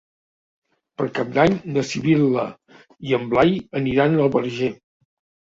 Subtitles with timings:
[1.01, 2.47] Per Cap d'Any na Sibil·la
[3.11, 4.73] i en Blai aniran al Verger.